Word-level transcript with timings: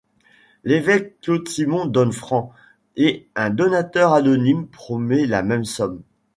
L'évêque 0.63 1.21
Claude 1.21 1.47
Simon 1.47 1.85
donne 1.85 2.11
francs 2.11 2.49
et 2.95 3.27
un 3.35 3.51
donateur 3.51 4.13
anonyme 4.13 4.65
promet 4.65 5.27
la 5.27 5.43
même 5.43 5.63
somme. 5.63 6.01